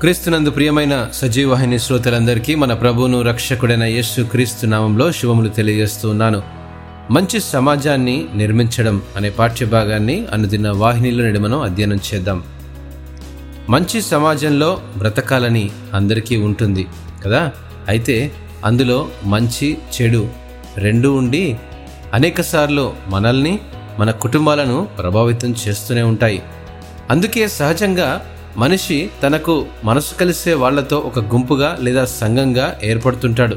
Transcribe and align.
క్రీస్తునందు 0.00 0.50
ప్రియమైన 0.50 1.08
సజీవవాహిని 1.12 1.78
శ్రోతలందరికీ 1.78 2.54
మన 2.54 2.74
ప్రభువును 2.74 3.22
రక్షకుడైన 3.22 3.82
యేసు 3.82 4.22
క్రీస్తు 4.22 4.66
నామంలో 4.66 5.12
శుభములు 5.12 5.48
తెలియజేస్తున్నాను 5.48 6.42
మంచి 7.10 7.40
సమాజాన్ని 7.40 8.26
నిర్మించడం 8.34 9.02
అనే 9.16 9.30
పాఠ్యభాగాన్ని 9.30 10.26
అనుదిన 10.32 10.70
వాహినిలో 10.70 11.24
నేడు 11.24 11.38
మనం 11.38 11.60
అధ్యయనం 11.60 11.98
చేద్దాం. 12.14 12.42
మంచి 13.68 14.02
సమాజంలో 14.02 14.80
బ్రతకాలని 14.96 15.70
అందరికీ 15.94 16.36
ఉంటుంది 16.36 16.86
కదా? 17.24 17.52
అయితే 17.88 18.32
అందులో 18.64 19.08
మంచి 19.24 19.78
చెడు 20.00 20.28
రెండూ 20.76 21.14
ఉండి 21.14 21.56
అనేకసార్లు 22.14 22.92
మనల్ని 23.08 23.58
మన 23.98 24.10
కుటుంబాలను 24.10 24.88
ప్రభావితం 24.98 25.54
చేస్తూనే 25.68 26.02
ఉంటాయి. 26.02 26.42
అందుకే 27.10 27.48
సహజంగా 27.48 28.26
మనిషి 28.56 29.10
తనకు 29.22 29.66
మనసు 29.84 30.14
కలిసే 30.14 30.54
వాళ్ళతో 30.54 30.98
ఒక 30.98 31.18
గుంపుగా 31.18 31.78
లేదా 31.80 32.04
సంఘంగా 32.04 32.78
ఏర్పడుతుంటాడు. 32.82 33.56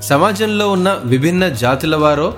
సమాజంలో 0.00 0.70
ఉన్న 0.70 1.00
విభిన్న 1.04 1.48
జాతుల 1.48 1.96
వారో 1.96 2.34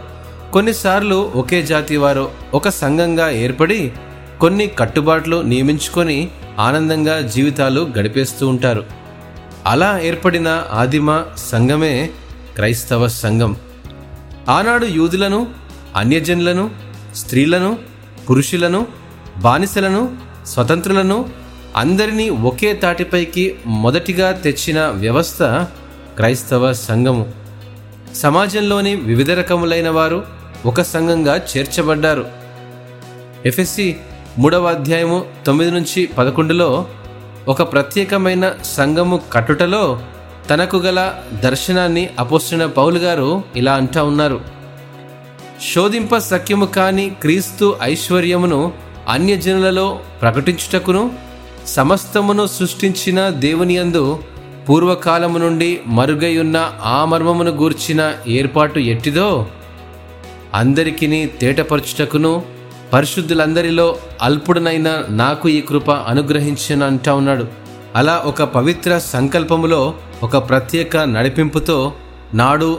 కొన్నిసార్లు 0.53 1.33
ఒకే 1.35 1.63
జాతి 1.63 1.97
వారో 1.97 2.31
ఒక 2.55 2.69
సంఘంగా 2.69 3.31
ఏర్పడి 3.31 3.93
కొన్ని 4.41 4.67
కట్టుబాట్లు 4.67 5.43
నియమించుకొని 5.43 6.31
ఆనందంగా 6.59 7.21
జీవితాలు 7.21 7.91
గడిపేస్తూ 7.99 8.49
ఉంటారు. 8.49 8.85
అలా 9.67 9.99
ఏర్పడిన 9.99 10.65
ఆదిమ 10.73 11.25
సంఘమే 11.37 12.11
క్రైస్తవ 12.55 13.09
సంఘం. 13.09 13.57
ఆనాడు 14.49 14.87
యూదులను 14.87 15.47
అన్యజనులను 15.97 16.71
స్త్రీలను 17.15 17.79
పురుషులను 18.31 18.87
బానిసలను 19.39 20.28
స్వతంత్రులను 20.53 21.19
అందరినీ 21.77 22.27
ఒకే 22.51 22.71
తాటిపైకి 22.73 23.45
మొదటిగా 23.67 24.29
తెచ్చిన 24.45 24.79
వ్యవస్థ 25.03 25.43
క్రైస్తవ 26.17 26.73
సంఘము. 26.73 27.25
సమాజంలోని 28.15 28.93
వివిధ 29.09 29.31
రకములైన 29.31 29.89
వారు 29.89 30.19
ఒక 30.67 30.83
సంఘంగా 30.83 31.35
చేర్చబడ్డారు. 31.51 32.25
ఎఫ్ఎస్సి 33.47 33.89
మూడవ 34.39 34.67
అధ్యాయము 34.67 35.19
తొమ్మిది 35.47 35.71
నుంచి 35.71 36.07
పదకొండులో 36.19 36.87
ఒక 37.49 37.63
ప్రత్యేకమైన 37.73 38.45
సంఘము 38.65 39.17
కట్టుటలో 39.33 39.85
తనకు 40.51 40.77
గల 40.77 41.01
దర్శనాన్ని 41.45 42.05
అపోసిన 42.19 42.67
పౌలు 42.79 42.99
గారు 42.99 43.31
ఇలా 43.57 43.75
అంటా 43.75 44.03
ఉన్నారు. 44.03 44.39
శోధింప 45.75 46.17
సఖ్యము 46.31 46.67
కాని 46.67 47.07
క్రీస్తు 47.23 47.67
ఐశ్వర్యమును 47.83 48.61
అన్యజనులలో 49.09 50.01
ప్రకటించుటకును 50.23 51.03
సమస్తమును 51.67 52.47
సృష్టించిన 52.47 53.29
దేవుని 53.29 53.77
యందు 53.77 54.03
పూర్వకాలము 54.69 55.39
నుండి 55.39 55.81
మరుగై 55.87 56.39
ఉన్న 56.39 56.57
ఆ 56.85 57.05
మర్మమును 57.05 57.51
గూర్చిన 57.51 58.15
ఏర్పాటు 58.29 58.79
ఎట్టిదో 58.79 59.29
అందరికిని 60.55 61.21
తేటపరచుటకును 61.41 62.33
పరిశుద్ధులందరిలో 62.93 63.99
అల్పుడనైన 64.23 65.05
నాకు 65.09 65.49
ఈ 65.49 65.61
కృప 65.61 65.91
అనుగ్రహించిన 65.91 66.85
అంటా 66.85 67.15
ఉన్నాడు. 67.15 67.47
అలా 67.97 68.23
ఒక 68.27 68.43
పవిత్ర 68.43 68.99
సంకల్పములో 68.99 69.95
ఒక 70.23 70.37
ప్రత్యేక 70.49 70.97
నడిపింపుతో 70.97 71.93
నాడు 72.35 72.71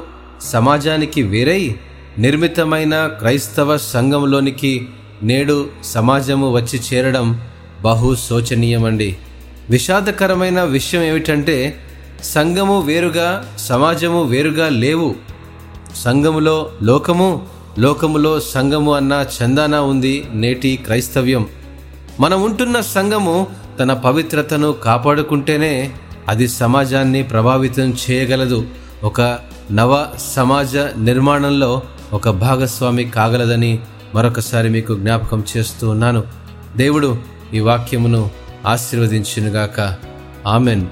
సమాజానికి 0.51 1.21
వేరై 1.23 1.75
నిర్మితమైన 2.17 3.07
క్రైస్తవ 3.19 3.77
సంఘంలోనికి 3.77 4.73
నేడు 5.23 5.67
సమాజము 5.83 6.51
వచ్చి 6.51 6.81
చేరడం 6.93 7.41
బహు 7.81 8.15
శోచనీయమండి. 8.15 9.17
విషాదకరమైన 9.69 10.63
విషయం 10.63 11.01
ఏమిటంటే 11.01 11.79
సంఘము 12.23 12.81
వేరుగా 12.81 13.55
సమాజము 13.59 14.23
వేరుగా 14.23 14.69
లేవు. 14.69 15.15
సంఘములో 15.95 16.71
లోకము 16.83 17.47
లోకములో 17.79 18.39
సంఘము 18.39 18.93
అన్న 18.93 19.25
చందానా 19.41 19.81
ఉంది 19.81 20.25
నేటి 20.33 20.79
క్రైస్తవ్యం. 20.85 21.47
మనం 22.19 22.41
ఉంటున్న 22.41 22.79
సంఘము 22.79 23.47
తన 23.79 23.93
పవిత్రతను 23.93 24.71
కాపాడుకుంటేనే 24.71 25.91
అది 26.27 26.47
సమాజాన్ని 26.47 27.23
ప్రభావితం 27.23 27.93
చేయగలదు. 28.09 28.65
ఒక 29.03 29.39
నవ 29.71 30.05
సమాజ 30.35 30.77
నిర్మాణంలో 30.77 31.81
ఒక 32.13 32.29
భాగస్వామి 32.29 33.03
కాగలదని 33.03 33.79
మరొకసారి 34.15 34.69
మీకు 34.69 34.95
జ్ఞాపకం 34.95 35.43
చేస్తూ 35.57 35.89
ఉన్నాను. 35.89 36.23
దేవుడు 36.77 37.17
ఈ 37.53 37.59
వాక్యమును 37.59 38.29
ఆశీర్వదించినగాక. 38.67 39.95
ఆమెన్. 40.47 40.87